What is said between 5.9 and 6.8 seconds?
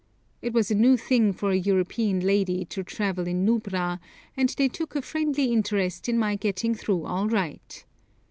in my getting